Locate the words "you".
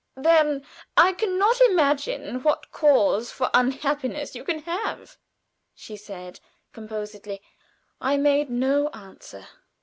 4.33-4.43